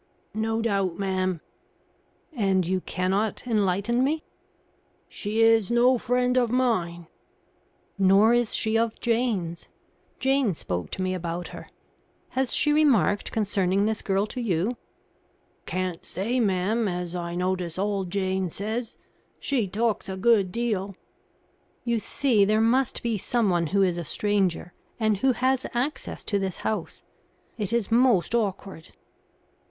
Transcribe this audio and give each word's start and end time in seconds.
"No 0.33 0.63
doubt, 0.63 0.97
ma'am." 0.97 1.41
"And 2.33 2.65
you 2.65 2.81
cannot 2.81 3.45
enlighten 3.45 4.03
me?" 4.03 4.23
"She 5.07 5.41
is 5.41 5.69
no 5.69 5.99
friend 5.99 6.37
of 6.37 6.49
mine." 6.49 7.05
"Nor 7.99 8.33
is 8.33 8.55
she 8.55 8.75
of 8.79 8.99
Jane's. 8.99 9.67
Jane 10.17 10.55
spoke 10.55 10.89
to 10.93 11.03
me 11.03 11.13
about 11.13 11.49
her. 11.49 11.69
Has 12.29 12.51
she 12.51 12.73
remarked 12.73 13.31
concerning 13.31 13.85
this 13.85 14.01
girl 14.01 14.25
to 14.25 14.41
you?" 14.41 14.75
"Can't 15.67 16.03
say, 16.03 16.39
ma'am, 16.39 16.87
as 16.87 17.13
I 17.15 17.35
notice 17.35 17.77
all 17.77 18.03
Jane 18.05 18.49
says. 18.49 18.97
She 19.39 19.67
talks 19.67 20.09
a 20.09 20.17
good 20.17 20.51
deal." 20.51 20.95
"You 21.83 21.99
see, 21.99 22.43
there 22.43 22.59
must 22.59 23.03
be 23.03 23.19
someone 23.19 23.67
who 23.67 23.83
is 23.83 23.99
a 23.99 24.03
stranger 24.03 24.73
and 24.99 25.17
who 25.17 25.33
has 25.33 25.67
access 25.75 26.23
to 26.23 26.39
this 26.39 26.57
house. 26.65 27.03
It 27.59 27.71
is 27.71 27.91
most 27.91 28.33
awkward." 28.33 28.93